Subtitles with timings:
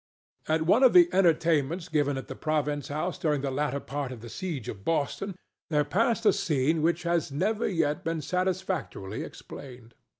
[0.47, 4.21] At one of the entertainments given at the province house during the latter part of
[4.21, 5.35] the siege of Boston
[5.69, 9.93] there passed a scene which has never yet been satisfactorily explained.